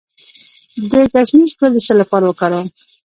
د 0.89 0.91
ګشنیز 1.13 1.51
ګل 1.59 1.71
د 1.73 1.77
څه 1.85 1.93
لپاره 2.01 2.25
وکاروم؟ 2.27 2.67